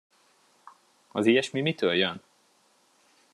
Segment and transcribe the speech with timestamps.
[1.11, 2.21] Az ilyesmi mitől jön?